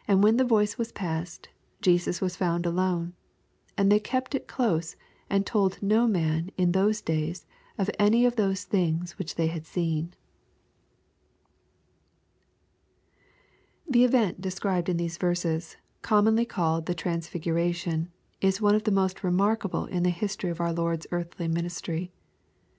86 0.00 0.04
And 0.08 0.22
when 0.22 0.36
the 0.36 0.44
voice 0.44 0.76
was 0.76 0.92
past^ 0.92 1.46
Jesus 1.80 2.20
was 2.20 2.36
found 2.36 2.66
alone. 2.66 3.14
And 3.78 3.90
they 3.90 3.98
kept 3.98 4.34
U 4.34 4.40
close, 4.40 4.94
and 5.30 5.46
told 5.46 5.82
no 5.82 6.06
man 6.06 6.50
in 6.58 6.72
those 6.72 7.00
days 7.00 7.46
any 7.98 8.26
of 8.26 8.36
those 8.36 8.64
things 8.64 9.18
which 9.18 9.36
they 9.36 9.46
had 9.46 9.64
seen. 9.64 10.12
The 13.88 14.04
event 14.04 14.42
described 14.42 14.90
in 14.90 14.98
these 14.98 15.16
verses, 15.16 15.78
commonly 16.02 16.44
called 16.44 16.82
'^ 16.84 16.86
the 16.86 16.94
transfiguration/ 16.94 18.10
is 18.42 18.60
one 18.60 18.74
of 18.74 18.84
the 18.84 18.90
most 18.90 19.24
remarkable 19.24 19.86
in 19.86 20.02
the 20.02 20.10
history 20.10 20.52
X)f 20.52 20.60
our 20.60 20.74
Loid's 20.74 21.06
earthly 21.10 21.48
ministry. 21.48 22.12